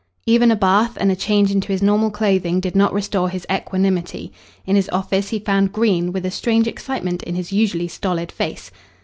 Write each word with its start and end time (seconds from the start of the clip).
Even 0.25 0.49
a 0.49 0.55
bath 0.55 0.97
and 0.99 1.11
a 1.11 1.15
change 1.15 1.51
into 1.51 1.67
his 1.67 1.83
normal 1.83 2.09
clothing 2.09 2.59
did 2.59 2.75
not 2.75 2.91
restore 2.91 3.29
his 3.29 3.45
equanimity. 3.51 4.31
In 4.65 4.75
his 4.75 4.89
office 4.89 5.29
he 5.29 5.37
found 5.37 5.73
Green, 5.73 6.11
with 6.11 6.25
a 6.25 6.31
strange 6.31 6.65
excitement 6.65 7.21
in 7.21 7.35
his 7.35 7.53
usually 7.53 7.87
stolid 7.87 8.31
face. 8.31 8.71